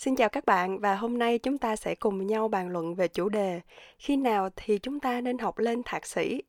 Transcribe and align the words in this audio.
Xin 0.00 0.16
chào 0.16 0.28
các 0.28 0.46
bạn 0.46 0.78
và 0.78 0.94
hôm 0.94 1.18
nay 1.18 1.38
chúng 1.38 1.58
ta 1.58 1.76
sẽ 1.76 1.94
cùng 1.94 2.26
nhau 2.26 2.48
bàn 2.48 2.68
luận 2.68 2.94
về 2.94 3.08
chủ 3.08 3.28
đề 3.28 3.60
khi 3.98 4.16
nào 4.16 4.48
thì 4.56 4.78
chúng 4.78 5.00
ta 5.00 5.20
nên 5.20 5.38
học 5.38 5.58
lên 5.58 5.82
thạc 5.84 6.06
sĩ. 6.06 6.42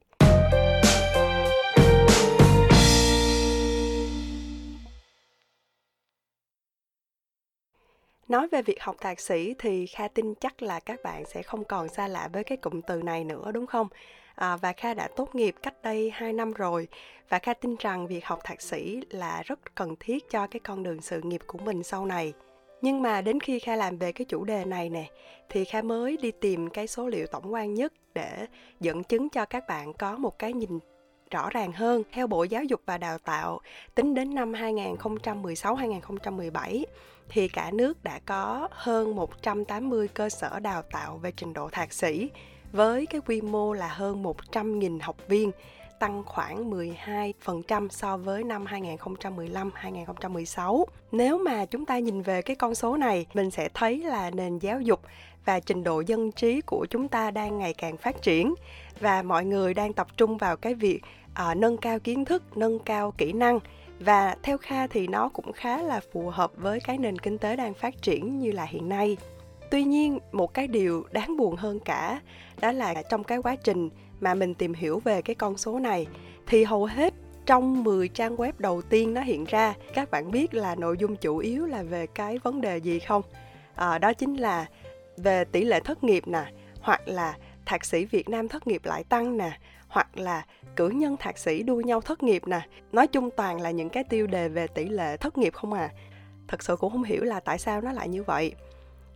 Nói 8.28 8.48
về 8.52 8.62
việc 8.62 8.82
học 8.82 8.96
thạc 9.00 9.20
sĩ 9.20 9.54
thì 9.60 9.88
Kha 9.88 10.08
tin 10.08 10.34
chắc 10.36 10.62
là 10.62 10.80
các 10.80 11.00
bạn 11.04 11.26
sẽ 11.26 11.42
không 11.42 11.64
còn 11.64 11.90
xa 11.90 12.08
lạ 12.08 12.30
với 12.34 12.44
cái 12.44 12.58
cụm 12.58 12.82
từ 12.82 13.02
này 13.02 13.24
nữa 13.24 13.52
đúng 13.52 13.68
không? 13.68 13.88
À, 14.36 14.58
và 14.58 14.74
Kha 14.74 14.94
đã 14.94 15.08
tốt 15.16 15.36
nghiệp 15.36 15.56
cách 15.62 15.76
đây 15.84 16.12
2 16.14 16.34
năm 16.34 16.54
rồi 16.54 16.88
và 17.30 17.40
Kha 17.40 17.54
tin 17.54 17.76
rằng 17.80 18.08
việc 18.08 18.26
học 18.26 18.40
thạc 18.44 18.62
sĩ 18.62 19.02
là 19.10 19.44
rất 19.46 19.76
cần 19.76 19.96
thiết 20.00 20.30
cho 20.30 20.48
cái 20.48 20.60
con 20.60 20.84
đường 20.84 21.02
sự 21.02 21.22
nghiệp 21.22 21.42
của 21.48 21.58
mình 21.58 21.84
sau 21.84 22.06
này 22.06 22.34
nhưng 22.82 23.02
mà 23.02 23.22
đến 23.22 23.40
khi 23.40 23.60
kha 23.60 23.76
làm 23.76 23.98
về 23.98 24.12
cái 24.12 24.26
chủ 24.26 24.44
đề 24.44 24.66
này 24.66 24.90
nè, 24.90 25.10
thì 25.50 25.66
kha 25.66 25.82
mới 25.82 26.18
đi 26.18 26.32
tìm 26.32 26.70
cái 26.70 26.88
số 26.88 27.08
liệu 27.08 27.28
tổng 27.28 27.54
quan 27.54 27.74
nhất 27.74 27.94
để 28.14 28.46
dẫn 28.80 29.04
chứng 29.04 29.30
cho 29.30 29.46
các 29.46 29.68
bạn 29.68 29.94
có 29.94 30.18
một 30.18 30.40
cái 30.40 30.54
nhìn 30.54 30.80
rõ 31.32 31.50
ràng 31.50 31.72
hơn 31.72 32.04
theo 32.12 32.28
Bộ 32.28 32.44
Giáo 32.44 32.64
dục 32.64 32.82
và 32.86 32.98
Đào 32.98 33.18
tạo. 33.18 33.60
Tính 33.96 34.14
đến 34.14 34.36
năm 34.36 34.54
2016-2017 34.54 36.84
thì 37.30 37.48
cả 37.48 37.72
nước 37.72 38.04
đã 38.04 38.20
có 38.26 38.68
hơn 38.72 39.16
180 39.16 40.08
cơ 40.08 40.30
sở 40.30 40.60
đào 40.60 40.82
tạo 40.82 41.18
về 41.18 41.32
trình 41.32 41.54
độ 41.54 41.70
thạc 41.70 41.94
sĩ, 41.94 42.30
với 42.72 43.06
cái 43.06 43.22
quy 43.22 43.42
mô 43.42 43.74
là 43.74 43.88
hơn 43.88 44.24
100.000 44.24 45.00
học 45.02 45.18
viên 45.28 45.52
tăng 46.02 46.24
khoảng 46.26 46.72
12% 46.72 47.88
so 47.90 48.18
với 48.18 48.44
năm 48.44 48.66
2015-2016. 48.66 50.86
Nếu 51.12 51.38
mà 51.38 51.66
chúng 51.66 51.86
ta 51.86 52.00
nhìn 52.00 52.22
về 52.22 52.42
cái 52.42 52.56
con 52.56 52.76
số 52.76 52.98
này, 52.98 53.26
mình 53.34 53.52
sẽ 53.52 53.70
thấy 53.74 53.98
là 53.98 54.30
nền 54.30 54.60
giáo 54.60 54.82
dục 54.82 55.02
và 55.46 55.60
trình 55.60 55.84
độ 55.84 56.02
dân 56.02 56.32
trí 56.32 56.62
của 56.62 56.86
chúng 56.90 57.08
ta 57.08 57.32
đang 57.32 57.58
ngày 57.58 57.74
càng 57.74 57.98
phát 57.98 58.22
triển 58.22 58.54
và 59.00 59.22
mọi 59.22 59.46
người 59.46 59.74
đang 59.74 59.94
tập 59.94 60.08
trung 60.18 60.38
vào 60.38 60.58
cái 60.58 60.74
việc 60.74 61.02
uh, 61.32 61.58
nâng 61.58 61.78
cao 61.78 62.00
kiến 62.00 62.26
thức, 62.26 62.58
nâng 62.58 62.80
cao 62.80 63.14
kỹ 63.18 63.34
năng 63.34 63.60
và 64.00 64.36
theo 64.44 64.58
Kha 64.58 64.88
thì 64.88 65.08
nó 65.08 65.30
cũng 65.30 65.54
khá 65.54 65.82
là 65.82 66.02
phù 66.14 66.30
hợp 66.30 66.52
với 66.56 66.80
cái 66.80 66.98
nền 66.98 67.20
kinh 67.20 67.38
tế 67.38 67.56
đang 67.56 67.74
phát 67.74 68.02
triển 68.02 68.40
như 68.40 68.52
là 68.52 68.66
hiện 68.66 68.90
nay. 68.90 69.18
Tuy 69.72 69.84
nhiên, 69.84 70.20
một 70.32 70.54
cái 70.54 70.68
điều 70.68 71.06
đáng 71.12 71.38
buồn 71.38 71.56
hơn 71.56 71.80
cả 71.80 72.22
đó 72.62 72.72
là 72.72 72.94
trong 73.10 73.24
cái 73.24 73.38
quá 73.38 73.56
trình 73.56 73.90
mà 74.22 74.34
mình 74.34 74.54
tìm 74.54 74.74
hiểu 74.74 75.00
về 75.00 75.22
cái 75.22 75.36
con 75.36 75.58
số 75.58 75.80
này. 75.80 76.08
Thì 76.48 76.64
hầu 76.64 76.86
hết 76.86 77.14
trong 77.46 77.84
10 77.84 78.08
trang 78.08 78.36
web 78.36 78.52
đầu 78.58 78.82
tiên 78.82 79.14
nó 79.14 79.22
hiện 79.22 79.46
ra 79.46 79.74
các 79.94 80.12
bạn 80.12 80.32
biết 80.32 80.54
là 80.54 80.76
nội 80.76 80.98
dung 80.98 81.16
chủ 81.16 81.38
yếu 81.38 81.66
là 81.66 81.84
về 81.84 82.08
cái 82.08 82.38
vấn 82.38 82.62
đề 82.62 82.78
gì 82.78 83.00
không? 83.00 83.22
À, 83.76 83.98
đó 83.98 84.14
chính 84.14 84.36
là 84.36 84.66
về 85.18 85.46
tỷ 85.46 85.64
lệ 85.64 85.80
thất 85.80 86.04
nghiệp 86.04 86.28
nè 86.28 86.46
hoặc 86.82 87.02
là 87.06 87.38
thạc 87.66 87.86
sĩ 87.86 88.06
Việt 88.06 88.30
Nam 88.30 88.48
thất 88.48 88.68
nghiệp 88.68 88.82
lại 88.86 89.04
tăng 89.04 89.38
nè 89.38 89.52
hoặc 89.88 90.18
là 90.18 90.46
cử 90.76 90.90
nhân 90.90 91.18
thạc 91.18 91.38
sĩ 91.38 91.64
đua 91.64 91.82
nhau 91.82 92.02
thất 92.02 92.24
nghiệp 92.24 92.48
nè. 92.48 92.62
Nói 92.92 93.08
chung 93.08 93.30
toàn 93.38 93.62
là 93.62 93.72
những 93.72 93.90
cái 93.90 94.04
tiêu 94.04 94.28
đề 94.28 94.50
về 94.50 94.68
tỷ 94.68 94.90
lệ 94.90 95.18
thất 95.18 95.38
nghiệp 95.38 95.54
không 95.54 95.74
à. 95.74 95.90
Thật 96.48 96.64
sự 96.64 96.76
cũng 96.76 96.92
không 96.92 97.04
hiểu 97.04 97.24
là 97.24 97.40
tại 97.40 97.60
sao 97.60 97.82
nó 97.82 97.92
lại 97.92 98.10
như 98.10 98.24
vậy. 98.24 98.54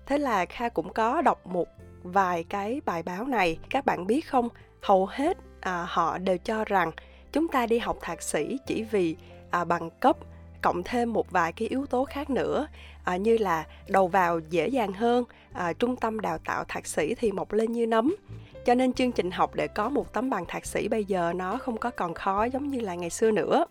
Thế 0.06 0.18
là 0.18 0.46
kha 0.46 0.70
cũng 0.70 0.94
có 0.94 1.22
đọc 1.22 1.48
một 1.48 1.68
vài 2.04 2.44
cái 2.44 2.82
bài 2.86 3.04
báo 3.04 3.26
này. 3.26 3.58
Các 3.70 3.86
bạn 3.86 4.08
biết 4.08 4.28
không? 4.28 4.50
Hầu 4.86 5.06
hết 5.06 5.38
à, 5.62 5.86
họ 5.90 6.18
đều 6.18 6.38
cho 6.38 6.66
rằng 6.66 6.92
chúng 7.32 7.48
ta 7.48 7.66
đi 7.66 7.78
học 7.80 7.98
thạc 8.02 8.22
sĩ 8.22 8.58
chỉ 8.68 8.84
vì 8.84 9.16
à, 9.52 9.64
bằng 9.64 9.90
cấp 10.00 10.18
cộng 10.62 10.84
thêm 10.84 11.14
một 11.14 11.32
vài 11.32 11.52
cái 11.54 11.68
yếu 11.68 11.86
tố 11.86 12.06
khác 12.06 12.30
nữa 12.30 12.68
à, 13.04 13.18
như 13.18 13.38
là 13.38 13.66
đầu 13.88 14.08
vào 14.08 14.40
dễ 14.50 14.68
dàng 14.68 14.94
hơn 14.94 15.24
à, 15.54 15.74
trung 15.74 15.96
tâm 15.96 16.20
đào 16.20 16.38
tạo 16.38 16.64
thạc 16.68 16.88
sĩ 16.88 17.16
thì 17.16 17.32
mọc 17.32 17.54
lên 17.54 17.72
như 17.72 17.88
nấm. 17.88 18.16
Cho 18.66 18.76
nên 18.76 18.94
chương 18.94 19.12
trình 19.12 19.32
học 19.32 19.56
để 19.56 19.68
có 19.68 19.90
một 19.90 20.14
tấm 20.14 20.30
bằng 20.30 20.46
thạc 20.48 20.66
sĩ 20.66 20.88
bây 20.88 21.06
giờ 21.06 21.34
nó 21.36 21.58
không 21.58 21.78
có 21.78 21.90
còn 21.90 22.14
khó 22.14 22.44
giống 22.44 22.68
như 22.68 22.80
là 22.80 22.96
ngày 22.96 23.10
xưa 23.10 23.32
nữa. 23.32 23.66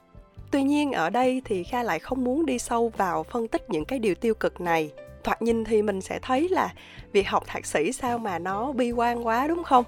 Tuy 0.50 0.62
nhiên 0.62 0.92
ở 0.92 1.10
đây 1.10 1.42
thì 1.44 1.64
kha 1.64 1.82
lại 1.82 1.98
không 1.98 2.24
muốn 2.24 2.46
đi 2.46 2.58
sâu 2.58 2.92
vào 2.96 3.22
phân 3.22 3.48
tích 3.48 3.70
những 3.70 3.84
cái 3.84 3.98
điều 3.98 4.14
tiêu 4.14 4.34
cực 4.34 4.60
này. 4.60 4.90
Thoạt 5.24 5.42
nhìn 5.42 5.64
thì 5.64 5.82
mình 5.82 6.00
sẽ 6.00 6.18
thấy 6.22 6.48
là 6.48 6.72
việc 7.12 7.28
học 7.28 7.44
thạc 7.46 7.66
sĩ 7.66 7.92
sao 7.92 8.18
mà 8.18 8.38
nó 8.38 8.72
bi 8.72 8.92
quan 8.92 9.26
quá 9.26 9.48
đúng 9.48 9.64
không? 9.64 9.84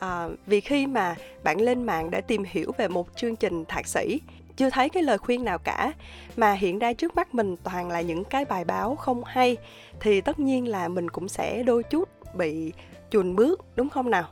À, 0.00 0.28
vì 0.46 0.60
khi 0.60 0.86
mà 0.86 1.16
bạn 1.42 1.60
lên 1.60 1.82
mạng 1.82 2.10
để 2.10 2.20
tìm 2.20 2.44
hiểu 2.46 2.72
về 2.78 2.88
một 2.88 3.16
chương 3.16 3.36
trình 3.36 3.64
thạc 3.64 3.86
sĩ 3.86 4.20
chưa 4.56 4.70
thấy 4.70 4.88
cái 4.88 5.02
lời 5.02 5.18
khuyên 5.18 5.44
nào 5.44 5.58
cả 5.58 5.92
mà 6.36 6.52
hiện 6.52 6.78
ra 6.78 6.92
trước 6.92 7.16
mắt 7.16 7.34
mình 7.34 7.56
toàn 7.56 7.90
là 7.90 8.00
những 8.00 8.24
cái 8.24 8.44
bài 8.44 8.64
báo 8.64 8.96
không 8.96 9.24
hay 9.24 9.56
thì 10.00 10.20
tất 10.20 10.40
nhiên 10.40 10.68
là 10.68 10.88
mình 10.88 11.10
cũng 11.10 11.28
sẽ 11.28 11.62
đôi 11.62 11.82
chút 11.82 12.08
bị 12.34 12.72
chùn 13.10 13.36
bước 13.36 13.64
đúng 13.76 13.88
không 13.88 14.10
nào? 14.10 14.24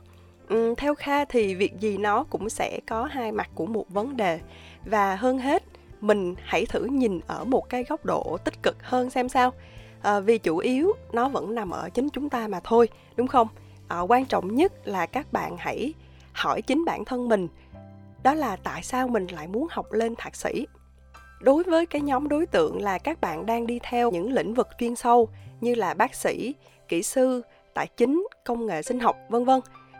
Ừ, 0.49 0.73
theo 0.77 0.95
kha 0.95 1.25
thì 1.25 1.55
việc 1.55 1.79
gì 1.79 1.97
nó 1.97 2.23
cũng 2.23 2.49
sẽ 2.49 2.79
có 2.87 3.03
hai 3.03 3.31
mặt 3.31 3.49
của 3.55 3.65
một 3.65 3.89
vấn 3.89 4.17
đề. 4.17 4.39
Và 4.85 5.15
hơn 5.15 5.37
hết 5.37 5.63
mình 6.01 6.35
hãy 6.43 6.65
thử 6.65 6.83
nhìn 6.83 7.19
ở 7.27 7.43
một 7.43 7.69
cái 7.69 7.83
góc 7.83 8.05
độ 8.05 8.37
tích 8.43 8.63
cực 8.63 8.83
hơn 8.83 9.09
xem 9.09 9.29
sao. 9.29 9.53
À, 10.01 10.19
vì 10.19 10.37
chủ 10.37 10.57
yếu 10.57 10.93
nó 11.11 11.29
vẫn 11.29 11.55
nằm 11.55 11.69
ở 11.69 11.89
chính 11.89 12.09
chúng 12.09 12.29
ta 12.29 12.47
mà 12.47 12.59
thôi 12.63 12.89
đúng 13.15 13.27
không? 13.27 13.47
À, 13.87 13.99
quan 13.99 14.25
trọng 14.25 14.55
nhất 14.55 14.87
là 14.87 15.05
các 15.05 15.33
bạn 15.33 15.57
hãy 15.59 15.93
hỏi 16.33 16.61
chính 16.61 16.85
bản 16.85 17.05
thân 17.05 17.29
mình 17.29 17.47
đó 18.23 18.33
là 18.33 18.55
tại 18.55 18.83
sao 18.83 19.07
mình 19.07 19.27
lại 19.27 19.47
muốn 19.47 19.67
học 19.71 19.91
lên 19.91 20.15
thạc 20.15 20.35
sĩ? 20.35 20.67
Đối 21.39 21.63
với 21.63 21.85
cái 21.85 22.01
nhóm 22.01 22.27
đối 22.27 22.45
tượng 22.45 22.81
là 22.81 22.97
các 22.97 23.21
bạn 23.21 23.45
đang 23.45 23.67
đi 23.67 23.79
theo 23.83 24.11
những 24.11 24.33
lĩnh 24.33 24.53
vực 24.53 24.67
chuyên 24.79 24.95
sâu 24.95 25.29
như 25.61 25.75
là 25.75 25.93
bác 25.93 26.15
sĩ 26.15 26.55
kỹ 26.87 27.03
sư 27.03 27.41
tài 27.73 27.87
chính 27.97 28.27
công 28.45 28.65
nghệ 28.65 28.81
sinh 28.81 28.99
học 28.99 29.17
vân 29.29 29.45
vân 29.45 29.59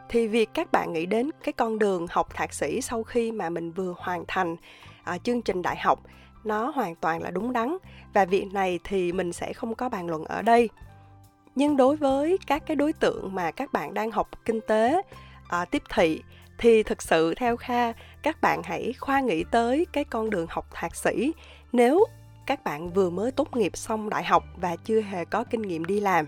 thì 0.10 0.28
việc 0.28 0.50
các 0.54 0.72
bạn 0.72 0.94
nghĩ 0.94 1.06
đến 1.06 1.30
cái 1.44 1.54
con 1.54 1.80
đường 1.80 2.08
học 2.10 2.34
thạc 2.34 2.54
sĩ 2.54 2.82
sau 2.82 3.04
khi 3.04 3.32
mà 3.32 3.50
mình 3.50 3.72
vừa 3.72 3.94
hoàn 3.98 4.24
thành 4.28 4.56
à, 5.04 5.18
chương 5.18 5.42
trình 5.42 5.62
đại 5.62 5.78
học 5.78 6.00
nó 6.44 6.72
hoàn 6.76 6.96
toàn 6.96 7.22
là 7.22 7.32
đúng 7.32 7.54
đắn 7.54 7.78
và 8.14 8.26
việc 8.26 8.46
này 8.54 8.80
thì 8.84 9.12
mình 9.12 9.34
sẽ 9.34 9.54
không 9.54 9.76
có 9.76 9.90
bàn 9.90 10.08
luận 10.08 10.26
ở 10.26 10.42
đây 10.42 10.70
nhưng 11.58 11.78
đối 11.78 11.96
với 11.96 12.38
các 12.48 12.64
cái 12.66 12.76
đối 12.76 12.94
tượng 12.94 13.36
mà 13.36 13.52
các 13.52 13.74
bạn 13.74 13.94
đang 13.94 14.12
học 14.12 14.30
kinh 14.46 14.62
tế 14.62 15.02
à, 15.48 15.66
tiếp 15.66 15.84
thị 15.94 16.22
thì 16.58 16.84
thực 16.84 17.02
sự 17.02 17.34
theo 17.38 17.58
kha 17.58 17.92
các 18.24 18.42
bạn 18.42 18.64
hãy 18.64 18.94
khoa 19.00 19.20
nghĩ 19.20 19.44
tới 19.52 19.86
cái 19.94 20.04
con 20.04 20.30
đường 20.30 20.48
học 20.50 20.68
thạc 20.74 20.96
sĩ. 20.96 21.32
Nếu 21.72 22.06
các 22.46 22.64
bạn 22.64 22.90
vừa 22.90 23.10
mới 23.10 23.32
tốt 23.32 23.56
nghiệp 23.56 23.78
xong 23.78 24.10
đại 24.10 24.24
học 24.24 24.44
và 24.58 24.76
chưa 24.76 25.02
hề 25.02 25.26
có 25.26 25.44
kinh 25.44 25.62
nghiệm 25.62 25.86
đi 25.86 26.00
làm 26.00 26.28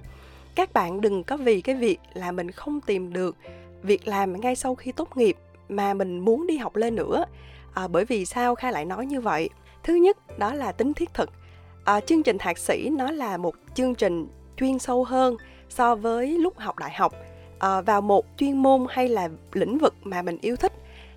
các 0.56 0.74
bạn 0.74 1.02
đừng 1.02 1.24
có 1.24 1.38
vì 1.38 1.62
cái 1.62 1.76
việc 1.76 2.00
là 2.14 2.32
mình 2.32 2.52
không 2.52 2.82
tìm 2.82 3.14
được 3.14 3.38
việc 3.84 4.08
làm 4.08 4.42
ngay 4.42 4.56
sau 4.56 4.76
khi 4.76 4.92
tốt 4.92 5.18
nghiệp 5.18 5.38
mà 5.70 5.94
mình 5.94 6.20
muốn 6.20 6.48
đi 6.48 6.58
học 6.58 6.76
lên 6.76 6.96
nữa. 6.96 7.26
À, 7.74 7.88
bởi 7.88 8.06
vì 8.06 8.26
sao 8.26 8.56
kha 8.56 8.72
lại 8.72 8.86
nói 8.86 9.06
như 9.06 9.22
vậy? 9.22 9.50
Thứ 9.84 9.94
nhất 9.94 10.40
đó 10.40 10.54
là 10.54 10.72
tính 10.72 10.94
thiết 10.94 11.14
thực. 11.14 11.30
À, 11.86 12.00
chương 12.00 12.24
trình 12.24 12.38
thạc 12.38 12.58
sĩ 12.58 12.90
nó 12.90 13.12
là 13.12 13.38
một 13.38 13.56
chương 13.76 13.96
trình 13.96 14.28
chuyên 14.60 14.80
sâu 14.80 15.04
hơn 15.04 15.38
so 15.70 15.96
với 15.96 16.28
lúc 16.28 16.58
học 16.58 16.80
đại 16.80 16.94
học 16.94 17.14
à, 17.60 17.82
vào 17.82 18.02
một 18.02 18.26
chuyên 18.38 18.58
môn 18.58 18.86
hay 18.90 19.08
là 19.08 19.30
lĩnh 19.54 19.78
vực 19.78 19.94
mà 20.04 20.22
mình 20.22 20.38
yêu 20.42 20.56
thích. 20.56 20.74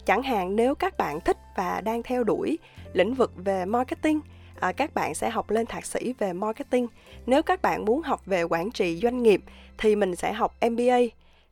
Chẳng 0.06 0.22
hạn 0.22 0.56
nếu 0.56 0.74
các 0.74 0.98
bạn 0.98 1.20
thích 1.20 1.36
và 1.56 1.80
đang 1.80 2.02
theo 2.02 2.24
đuổi 2.24 2.58
lĩnh 2.92 3.14
vực 3.14 3.32
về 3.36 3.64
marketing 3.64 4.20
à, 4.60 4.72
các 4.72 4.94
bạn 4.94 5.14
sẽ 5.14 5.30
học 5.30 5.50
lên 5.50 5.66
thạc 5.66 5.86
sĩ 5.86 6.14
về 6.18 6.32
marketing. 6.32 6.86
Nếu 7.26 7.42
các 7.42 7.62
bạn 7.62 7.84
muốn 7.84 8.02
học 8.02 8.26
về 8.26 8.42
quản 8.42 8.70
trị 8.70 8.96
doanh 9.02 9.22
nghiệp 9.22 9.42
thì 9.78 9.96
mình 9.96 10.16
sẽ 10.16 10.32
học 10.32 10.54
mba 10.70 10.94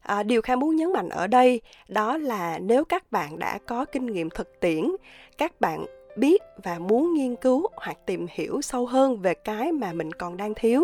à, 0.03 0.17
ờ, 0.17 0.23
điều 0.23 0.43
kha 0.43 0.57
muốn 0.57 0.77
nhấn 0.77 0.93
mạnh 0.93 1.09
ở 1.09 1.27
đây 1.27 1.61
đó 1.89 2.17
là 2.17 2.59
nếu 2.59 2.85
các 2.85 3.13
bạn 3.13 3.39
đã 3.39 3.59
có 3.67 3.85
kinh 3.85 4.07
nghiệm 4.07 4.31
thực 4.31 4.61
tiễn 4.61 4.85
các 5.39 5.61
bạn 5.61 5.87
biết 6.17 6.43
và 6.63 6.79
muốn 6.79 7.15
nghiên 7.15 7.37
cứu 7.37 7.67
hoặc 7.75 7.97
tìm 8.07 8.27
hiểu 8.31 8.63
sâu 8.63 8.87
hơn 8.87 9.17
về 9.17 9.35
cái 9.35 9.73
mà 9.73 9.93
mình 9.93 10.13
còn 10.13 10.37
đang 10.37 10.55
thiếu 10.55 10.83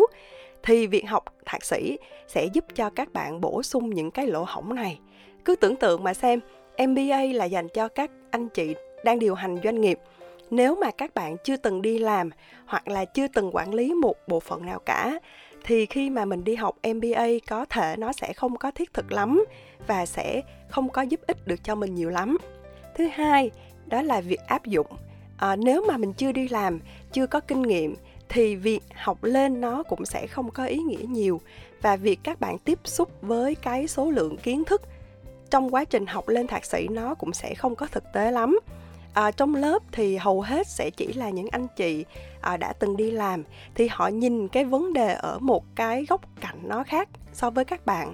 thì 0.67 0.87
việc 0.87 1.07
học 1.07 1.23
thạc 1.45 1.65
sĩ 1.65 1.97
sẽ 2.27 2.45
giúp 2.53 2.65
cho 2.75 2.89
các 2.89 3.13
bạn 3.13 3.41
bổ 3.41 3.63
sung 3.63 3.89
những 3.89 4.11
cái 4.11 4.27
lỗ 4.27 4.43
hổng 4.47 4.75
này 4.75 4.99
cứ 5.45 5.55
tưởng 5.55 5.75
tượng 5.75 6.03
mà 6.03 6.13
xem 6.13 6.39
MBA 6.87 7.21
là 7.33 7.45
dành 7.45 7.67
cho 7.69 7.87
các 7.87 8.11
anh 8.31 8.49
chị 8.49 8.75
đang 9.03 9.19
điều 9.19 9.35
hành 9.35 9.57
doanh 9.63 9.81
nghiệp 9.81 9.99
nếu 10.49 10.75
mà 10.75 10.91
các 10.91 11.13
bạn 11.13 11.37
chưa 11.43 11.57
từng 11.57 11.81
đi 11.81 11.97
làm 11.97 12.29
hoặc 12.65 12.87
là 12.87 13.05
chưa 13.05 13.27
từng 13.27 13.55
quản 13.55 13.73
lý 13.73 13.93
một 13.93 14.15
bộ 14.27 14.39
phận 14.39 14.65
nào 14.65 14.79
cả 14.79 15.19
thì 15.63 15.85
khi 15.85 16.09
mà 16.09 16.25
mình 16.25 16.43
đi 16.43 16.55
học 16.55 16.75
MBA 16.93 17.27
có 17.47 17.65
thể 17.65 17.95
nó 17.97 18.13
sẽ 18.13 18.33
không 18.33 18.57
có 18.57 18.71
thiết 18.71 18.93
thực 18.93 19.11
lắm 19.11 19.45
và 19.87 20.05
sẽ 20.05 20.41
không 20.69 20.89
có 20.89 21.01
giúp 21.01 21.19
ích 21.27 21.47
được 21.47 21.63
cho 21.63 21.75
mình 21.75 21.95
nhiều 21.95 22.09
lắm. 22.09 22.37
Thứ 22.95 23.07
hai, 23.13 23.51
đó 23.85 24.01
là 24.01 24.21
việc 24.21 24.39
áp 24.47 24.65
dụng. 24.65 24.87
À, 25.37 25.55
nếu 25.55 25.85
mà 25.87 25.97
mình 25.97 26.13
chưa 26.13 26.31
đi 26.31 26.47
làm, 26.47 26.79
chưa 27.11 27.27
có 27.27 27.39
kinh 27.39 27.61
nghiệm 27.61 27.95
thì 28.29 28.55
việc 28.55 28.83
học 28.95 29.23
lên 29.23 29.61
nó 29.61 29.83
cũng 29.83 30.05
sẽ 30.05 30.27
không 30.27 30.51
có 30.51 30.65
ý 30.65 30.77
nghĩa 30.77 31.05
nhiều 31.09 31.41
và 31.81 31.95
việc 31.95 32.19
các 32.23 32.39
bạn 32.39 32.57
tiếp 32.57 32.79
xúc 32.83 33.09
với 33.21 33.55
cái 33.55 33.87
số 33.87 34.11
lượng 34.11 34.37
kiến 34.37 34.63
thức 34.63 34.81
trong 35.49 35.73
quá 35.73 35.85
trình 35.85 36.05
học 36.05 36.27
lên 36.27 36.47
thạc 36.47 36.65
sĩ 36.65 36.87
nó 36.87 37.15
cũng 37.15 37.33
sẽ 37.33 37.53
không 37.53 37.75
có 37.75 37.87
thực 37.91 38.03
tế 38.13 38.31
lắm. 38.31 38.59
À, 39.13 39.31
trong 39.31 39.55
lớp 39.55 39.83
thì 39.91 40.17
hầu 40.17 40.41
hết 40.41 40.67
sẽ 40.67 40.89
chỉ 40.89 41.13
là 41.13 41.29
những 41.29 41.47
anh 41.51 41.67
chị 41.75 42.05
à, 42.41 42.57
đã 42.57 42.73
từng 42.73 42.97
đi 42.97 43.11
làm 43.11 43.43
thì 43.75 43.87
họ 43.91 44.07
nhìn 44.07 44.47
cái 44.47 44.65
vấn 44.65 44.93
đề 44.93 45.13
ở 45.13 45.39
một 45.39 45.63
cái 45.75 46.05
góc 46.09 46.21
cạnh 46.41 46.57
nó 46.63 46.83
khác 46.83 47.09
so 47.33 47.49
với 47.49 47.65
các 47.65 47.85
bạn. 47.85 48.13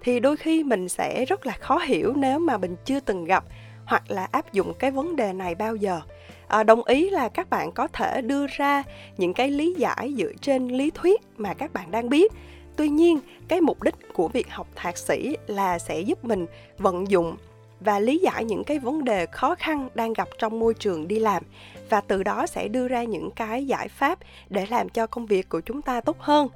Thì 0.00 0.20
đôi 0.20 0.36
khi 0.36 0.64
mình 0.64 0.88
sẽ 0.88 1.24
rất 1.24 1.46
là 1.46 1.52
khó 1.52 1.78
hiểu 1.78 2.12
nếu 2.16 2.38
mà 2.38 2.56
mình 2.56 2.76
chưa 2.84 3.00
từng 3.00 3.24
gặp 3.24 3.44
hoặc 3.92 4.10
là 4.10 4.28
áp 4.30 4.52
dụng 4.52 4.74
cái 4.78 4.90
vấn 4.90 5.16
đề 5.16 5.32
này 5.32 5.54
bao 5.54 5.76
giờ. 5.76 6.00
À, 6.48 6.62
đồng 6.62 6.84
ý 6.84 7.10
là 7.10 7.28
các 7.28 7.50
bạn 7.50 7.72
có 7.72 7.88
thể 7.88 8.22
đưa 8.22 8.46
ra 8.46 8.82
những 9.16 9.34
cái 9.34 9.50
lý 9.50 9.74
giải 9.78 10.14
dựa 10.18 10.32
trên 10.40 10.68
lý 10.68 10.90
thuyết 10.90 11.20
mà 11.36 11.54
các 11.54 11.72
bạn 11.72 11.90
đang 11.90 12.08
biết. 12.08 12.32
Tuy 12.76 12.88
nhiên 12.88 13.18
cái 13.48 13.60
mục 13.60 13.82
đích 13.82 13.94
của 14.12 14.28
việc 14.28 14.50
học 14.50 14.66
thạc 14.74 14.98
sĩ 14.98 15.36
là 15.46 15.78
sẽ 15.78 16.00
giúp 16.00 16.24
mình 16.24 16.46
vận 16.78 17.10
dụng 17.10 17.36
và 17.84 17.98
lý 17.98 18.18
giải 18.18 18.44
những 18.44 18.64
cái 18.64 18.78
vấn 18.78 19.04
đề 19.04 19.26
khó 19.26 19.54
khăn 19.54 19.88
đang 19.94 20.12
gặp 20.12 20.28
trong 20.38 20.58
môi 20.58 20.74
trường 20.74 21.08
đi 21.08 21.18
làm. 21.18 21.42
Và 21.90 22.00
từ 22.00 22.22
đó 22.22 22.46
sẽ 22.46 22.68
đưa 22.68 22.88
ra 22.88 23.04
những 23.04 23.30
cái 23.30 23.66
giải 23.66 23.88
pháp 23.88 24.18
để 24.48 24.66
làm 24.66 24.88
cho 24.88 25.06
công 25.06 25.26
việc 25.26 25.48
của 25.48 25.60
chúng 25.60 25.82
ta 25.82 26.00
tốt 26.00 26.16
hơn. 26.20 26.48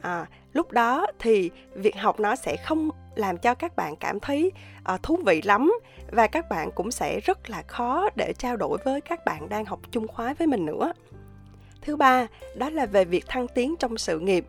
À, 0.00 0.26
lúc 0.52 0.72
đó 0.72 1.06
thì 1.18 1.50
việc 1.74 1.96
học 1.96 2.20
nó 2.20 2.36
sẽ 2.36 2.56
không 2.56 2.90
làm 3.14 3.38
cho 3.38 3.54
các 3.54 3.76
bạn 3.76 3.96
cảm 3.96 4.20
thấy 4.20 4.52
uh, 4.94 5.02
thú 5.02 5.18
vị 5.26 5.42
lắm. 5.42 5.72
Và 6.10 6.26
các 6.26 6.48
bạn 6.50 6.70
cũng 6.74 6.90
sẽ 6.90 7.20
rất 7.20 7.50
là 7.50 7.62
khó 7.62 8.08
để 8.16 8.32
trao 8.38 8.56
đổi 8.56 8.78
với 8.84 9.00
các 9.00 9.24
bạn 9.24 9.48
đang 9.48 9.64
học 9.64 9.80
chung 9.90 10.08
khóa 10.08 10.34
với 10.34 10.46
mình 10.46 10.66
nữa. 10.66 10.92
Thứ 11.80 11.96
ba 11.96 12.26
đó 12.54 12.70
là 12.70 12.86
về 12.86 13.04
việc 13.04 13.24
thăng 13.26 13.48
tiến 13.48 13.74
trong 13.78 13.98
sự 13.98 14.18
nghiệp 14.18 14.46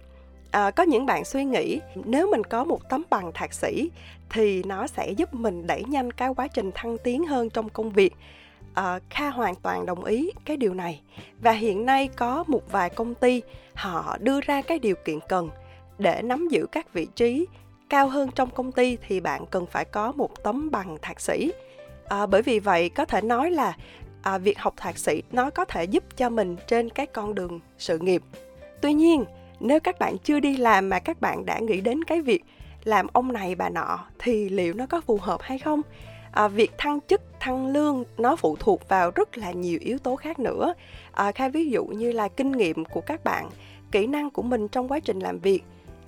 à, 0.55 0.71
có 0.71 0.83
những 0.83 1.05
bạn 1.05 1.25
suy 1.25 1.43
nghĩ 1.43 1.79
nếu 1.95 2.31
mình 2.31 2.43
có 2.43 2.63
một 2.63 2.89
tấm 2.89 3.03
bằng 3.09 3.31
thạc 3.33 3.53
sĩ 3.53 3.89
thì 4.29 4.63
nó 4.63 4.87
sẽ 4.87 5.11
giúp 5.11 5.33
mình 5.33 5.67
đẩy 5.67 5.83
nhanh 5.83 6.11
cái 6.11 6.29
quá 6.35 6.47
trình 6.47 6.71
thăng 6.75 6.97
tiến 6.97 7.25
hơn 7.25 7.49
trong 7.49 7.69
công 7.69 7.89
việc. 7.89 8.13
À, 8.73 8.99
kha 9.09 9.29
hoàn 9.29 9.55
toàn 9.55 9.85
đồng 9.85 10.03
ý 10.03 10.31
cái 10.45 10.57
điều 10.57 10.73
này. 10.73 11.01
Và 11.41 11.51
hiện 11.51 11.85
nay 11.85 12.09
có 12.15 12.43
một 12.47 12.71
vài 12.71 12.89
công 12.89 13.15
ty 13.15 13.41
họ 13.73 14.17
đưa 14.19 14.41
ra 14.41 14.61
cái 14.61 14.79
điều 14.79 14.95
kiện 15.05 15.19
cần 15.29 15.49
để 15.97 16.21
nắm 16.21 16.47
giữ 16.47 16.65
các 16.71 16.93
vị 16.93 17.07
trí 17.15 17.45
cao 17.89 18.07
hơn 18.07 18.29
trong 18.35 18.49
công 18.49 18.71
ty 18.71 18.97
thì 19.07 19.19
bạn 19.19 19.45
cần 19.45 19.65
phải 19.65 19.85
có 19.85 20.11
một 20.11 20.43
tấm 20.43 20.71
bằng 20.71 20.97
thạc 21.01 21.21
sĩ. 21.21 21.51
À, 22.07 22.25
bởi 22.25 22.41
vì 22.41 22.59
vậy 22.59 22.89
có 22.89 23.05
thể 23.05 23.21
nói 23.21 23.51
là 23.51 23.77
à, 24.21 24.37
việc 24.37 24.59
học 24.59 24.73
thạc 24.77 24.97
sĩ 24.97 25.21
nó 25.31 25.49
có 25.49 25.65
thể 25.65 25.83
giúp 25.83 26.03
cho 26.17 26.29
mình 26.29 26.55
trên 26.67 26.89
cái 26.89 27.05
con 27.05 27.35
đường 27.35 27.59
sự 27.77 27.99
nghiệp. 27.99 28.21
Tuy 28.81 28.93
nhiên 28.93 29.25
nếu 29.59 29.79
các 29.79 29.99
bạn 29.99 30.17
chưa 30.17 30.39
đi 30.39 30.57
làm 30.57 30.89
mà 30.89 30.99
các 30.99 31.21
bạn 31.21 31.45
đã 31.45 31.59
nghĩ 31.59 31.81
đến 31.81 32.03
cái 32.03 32.21
việc 32.21 32.43
làm 32.83 33.07
ông 33.13 33.33
này 33.33 33.55
bà 33.55 33.69
nọ 33.69 33.99
thì 34.19 34.49
liệu 34.49 34.73
nó 34.73 34.85
có 34.85 35.01
phù 35.01 35.17
hợp 35.17 35.41
hay 35.41 35.59
không? 35.59 35.81
À, 36.31 36.47
việc 36.47 36.71
thăng 36.77 36.99
chức 37.07 37.21
thăng 37.39 37.67
lương 37.67 38.03
nó 38.17 38.35
phụ 38.35 38.55
thuộc 38.59 38.89
vào 38.89 39.11
rất 39.15 39.37
là 39.37 39.51
nhiều 39.51 39.79
yếu 39.81 39.97
tố 39.97 40.15
khác 40.15 40.39
nữa. 40.39 40.73
À, 41.11 41.31
khai 41.31 41.49
ví 41.49 41.69
dụ 41.69 41.85
như 41.85 42.11
là 42.11 42.27
kinh 42.27 42.51
nghiệm 42.51 42.85
của 42.85 43.01
các 43.01 43.23
bạn 43.23 43.49
kỹ 43.91 44.07
năng 44.07 44.29
của 44.29 44.41
mình 44.41 44.67
trong 44.67 44.87
quá 44.87 44.99
trình 44.99 45.19
làm 45.19 45.39
việc 45.39 45.63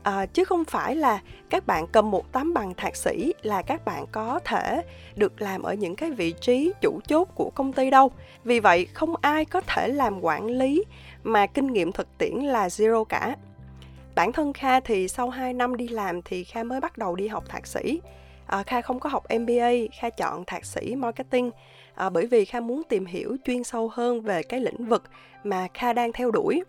à, 0.07 0.25
chứ 0.25 0.45
không 0.45 0.65
phải 0.65 0.95
là 0.95 1.21
các 1.49 1.67
bạn 1.67 1.87
cầm 1.87 2.11
một 2.11 2.31
tấm 2.31 2.53
bằng 2.53 2.73
thạc 2.73 2.95
sĩ 2.95 3.33
là 3.41 3.61
các 3.61 3.85
bạn 3.85 4.05
có 4.11 4.39
thể 4.45 4.81
được 5.15 5.41
làm 5.41 5.63
ở 5.63 5.73
những 5.73 5.95
cái 5.95 6.11
vị 6.11 6.33
trí 6.41 6.73
chủ 6.81 6.99
chốt 7.07 7.27
của 7.35 7.49
công 7.55 7.73
ty 7.73 7.89
đâu. 7.89 8.11
Vì 8.43 8.59
vậy 8.59 8.85
không 8.93 9.15
ai 9.21 9.45
có 9.45 9.61
thể 9.61 9.87
làm 9.87 10.19
quản 10.21 10.47
lý 10.47 10.83
mà 11.23 11.47
kinh 11.47 11.67
nghiệm 11.67 11.91
thực 11.91 12.17
tiễn 12.17 12.35
là 12.35 12.67
zero 12.67 13.03
cả. 13.03 13.35
Bản 14.15 14.31
thân 14.31 14.53
kha 14.53 14.79
thì 14.79 15.07
sau 15.07 15.29
2 15.29 15.53
năm 15.53 15.77
đi 15.77 15.87
làm 15.87 16.21
thì 16.21 16.43
kha 16.43 16.63
mới 16.63 16.79
bắt 16.79 16.97
đầu 16.97 17.15
đi 17.15 17.27
học 17.27 17.43
thạc 17.49 17.67
sĩ. 17.67 18.01
À, 18.45 18.63
kha 18.63 18.81
không 18.81 18.99
có 18.99 19.09
học 19.09 19.23
mba 19.39 19.71
kha 19.99 20.09
chọn 20.09 20.45
thạc 20.45 20.65
sĩ 20.65 20.95
marketing. 20.95 21.51
À, 21.95 22.09
bởi 22.09 22.25
vì 22.25 22.45
kha 22.45 22.59
muốn 22.59 22.83
tìm 22.89 23.05
hiểu 23.05 23.37
chuyên 23.45 23.63
sâu 23.63 23.89
hơn 23.93 24.21
về 24.21 24.43
cái 24.43 24.59
lĩnh 24.59 24.85
vực 24.85 25.03
mà 25.43 25.67
kha 25.73 25.93
đang 25.93 26.11
theo 26.11 26.31
đuổi 26.31 26.63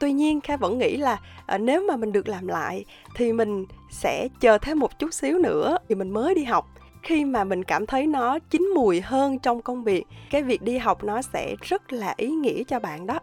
tuy 0.00 0.12
nhiên 0.12 0.40
kha 0.40 0.56
vẫn 0.56 0.78
nghĩ 0.78 0.96
là 0.96 1.20
à, 1.46 1.58
nếu 1.58 1.84
mà 1.88 1.96
mình 1.96 2.12
được 2.12 2.28
làm 2.28 2.46
lại 2.46 2.84
thì 3.16 3.32
mình 3.32 3.66
sẽ 3.90 4.28
chờ 4.40 4.58
thêm 4.58 4.78
một 4.78 4.98
chút 4.98 5.14
xíu 5.14 5.38
nữa 5.38 5.78
thì 5.88 5.94
mình 5.94 6.10
mới 6.10 6.34
đi 6.34 6.44
học. 6.44 6.66
Khi 7.02 7.24
mà 7.24 7.44
mình 7.44 7.64
cảm 7.64 7.86
thấy 7.86 8.06
nó 8.06 8.38
chín 8.38 8.72
mùi 8.74 9.00
hơn 9.00 9.38
trong 9.38 9.62
công 9.62 9.84
việc 9.84 10.04
cái 10.30 10.42
việc 10.42 10.62
đi 10.62 10.78
học 10.78 11.04
nó 11.04 11.22
sẽ 11.22 11.54
rất 11.60 11.92
là 11.92 12.14
ý 12.16 12.30
nghĩa 12.30 12.64
cho 12.64 12.78
bạn 12.78 13.06
đó. 13.06 13.18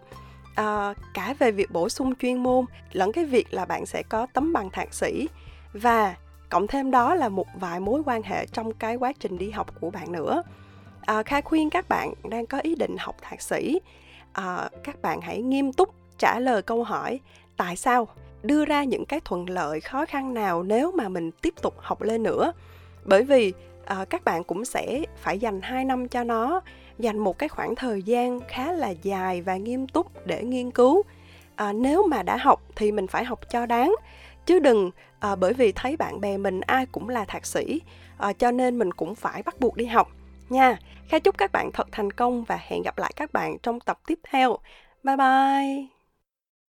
À, 0.55 0.93
cả 1.13 1.35
về 1.39 1.51
việc 1.51 1.71
bổ 1.71 1.89
sung 1.89 2.15
chuyên 2.15 2.43
môn 2.43 2.65
lẫn 2.91 3.11
cái 3.11 3.25
việc 3.25 3.53
là 3.53 3.65
bạn 3.65 3.85
sẽ 3.85 4.03
có 4.09 4.27
tấm 4.33 4.53
bằng 4.53 4.69
thạc 4.69 4.93
sĩ 4.93 5.27
và 5.73 6.15
cộng 6.49 6.67
thêm 6.67 6.91
đó 6.91 7.15
là 7.15 7.29
một 7.29 7.47
vài 7.59 7.79
mối 7.79 8.01
quan 8.05 8.23
hệ 8.23 8.45
trong 8.45 8.73
cái 8.73 8.95
quá 8.95 9.13
trình 9.19 9.37
đi 9.37 9.49
học 9.49 9.81
của 9.81 9.89
bạn 9.89 10.11
nữa. 10.11 10.43
À, 11.01 11.23
kha 11.23 11.41
khuyên 11.41 11.69
các 11.69 11.89
bạn 11.89 12.13
đang 12.29 12.45
có 12.45 12.59
ý 12.59 12.75
định 12.75 12.95
học 12.99 13.15
thạc 13.21 13.41
sĩ 13.41 13.79
à, 14.33 14.69
các 14.83 15.01
bạn 15.01 15.21
hãy 15.21 15.41
nghiêm 15.41 15.73
túc 15.73 15.93
trả 16.17 16.39
lời 16.39 16.61
câu 16.61 16.83
hỏi 16.83 17.19
tại 17.57 17.75
sao? 17.75 18.07
đưa 18.43 18.65
ra 18.65 18.83
những 18.83 19.05
cái 19.05 19.19
thuận 19.25 19.49
lợi 19.49 19.81
khó 19.81 20.05
khăn 20.05 20.33
nào 20.33 20.63
nếu 20.63 20.91
mà 20.91 21.09
mình 21.09 21.31
tiếp 21.31 21.53
tục 21.61 21.75
học 21.77 22.01
lên 22.01 22.23
nữa? 22.23 22.53
Bởi 23.05 23.23
vì 23.23 23.53
à, 23.85 24.05
các 24.09 24.23
bạn 24.23 24.43
cũng 24.43 24.65
sẽ 24.65 25.03
phải 25.17 25.39
dành 25.39 25.61
2 25.61 25.85
năm 25.85 26.07
cho 26.07 26.23
nó 26.23 26.61
dành 26.99 27.17
một 27.17 27.37
cái 27.37 27.49
khoảng 27.49 27.75
thời 27.75 28.03
gian 28.03 28.39
khá 28.47 28.71
là 28.71 28.89
dài 28.89 29.41
và 29.41 29.57
nghiêm 29.57 29.87
túc 29.87 30.25
để 30.25 30.43
nghiên 30.43 30.71
cứu. 30.71 31.03
À, 31.55 31.73
nếu 31.73 32.07
mà 32.07 32.23
đã 32.23 32.37
học 32.37 32.61
thì 32.75 32.91
mình 32.91 33.07
phải 33.07 33.25
học 33.25 33.39
cho 33.49 33.65
đáng. 33.65 33.95
Chứ 34.45 34.59
đừng 34.59 34.91
à, 35.19 35.35
bởi 35.35 35.53
vì 35.53 35.71
thấy 35.71 35.97
bạn 35.97 36.21
bè 36.21 36.37
mình 36.37 36.61
ai 36.61 36.85
cũng 36.85 37.09
là 37.09 37.25
thạc 37.25 37.45
sĩ 37.45 37.81
à, 38.17 38.33
cho 38.33 38.51
nên 38.51 38.79
mình 38.79 38.91
cũng 38.91 39.15
phải 39.15 39.43
bắt 39.43 39.59
buộc 39.59 39.77
đi 39.77 39.85
học. 39.85 40.07
Nha 40.49 40.79
kha 41.09 41.19
chúc 41.19 41.37
các 41.37 41.51
bạn 41.51 41.71
thật 41.71 41.87
thành 41.91 42.11
công 42.11 42.43
và 42.43 42.59
hẹn 42.67 42.81
gặp 42.81 42.97
lại 42.97 43.13
các 43.15 43.33
bạn 43.33 43.57
trong 43.63 43.79
tập 43.79 43.99
tiếp 44.07 44.19
theo. 44.29 44.57
Bye 45.03 45.17
bye! 45.17 45.96